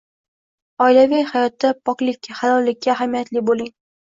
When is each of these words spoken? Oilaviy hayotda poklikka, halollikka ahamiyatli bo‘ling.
Oilaviy 0.85 1.27
hayotda 1.33 1.71
poklikka, 1.91 2.41
halollikka 2.41 2.93
ahamiyatli 2.95 3.49
bo‘ling. 3.53 3.71